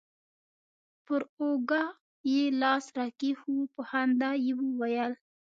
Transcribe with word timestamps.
پر 1.05 1.21
اوږه 1.39 1.83
يې 2.31 2.43
لاس 2.61 2.85
راكښېښوو 2.97 3.71
په 3.73 3.81
خندا 3.89 4.31
يې 4.45 4.51
وويل. 4.59 5.13